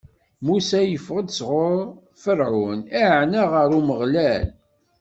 [0.45, 1.79] Musa yeffeɣ-d sɣur
[2.23, 4.45] Ferɛun, iɛenna ɣer Umeɣlal.